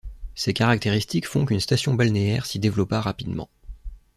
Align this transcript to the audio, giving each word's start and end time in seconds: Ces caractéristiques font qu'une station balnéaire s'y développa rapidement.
Ces 0.33 0.51
caractéristiques 0.51 1.27
font 1.27 1.45
qu'une 1.45 1.59
station 1.59 1.93
balnéaire 1.93 2.47
s'y 2.47 2.57
développa 2.57 2.99
rapidement. 3.01 3.51